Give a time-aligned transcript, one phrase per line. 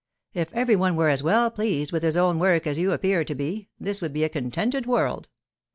[0.33, 3.35] 'If every one were as well pleased with his own work as you appear to
[3.35, 5.27] be, this would be a contented world.